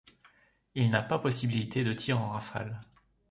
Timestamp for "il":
0.73-0.89